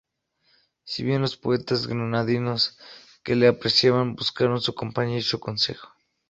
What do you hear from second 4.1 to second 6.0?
buscaron su compañía y su consejo.